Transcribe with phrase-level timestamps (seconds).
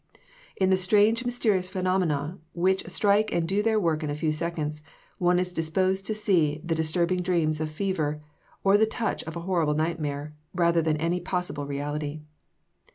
[0.55, 4.81] In the strange mysterious phenomena, which strike and do their work in a few seconds,
[5.19, 8.19] one is disposed to see the disturbing dreams of fever,
[8.63, 12.21] or the touch of a horrible nightmare, rather than any possible reality.